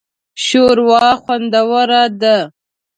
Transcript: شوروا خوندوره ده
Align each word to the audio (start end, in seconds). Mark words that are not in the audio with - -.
شوروا 0.45 1.05
خوندوره 1.23 2.03
ده 2.21 2.35